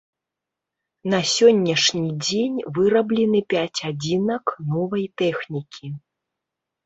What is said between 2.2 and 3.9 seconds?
дзень выраблены пяць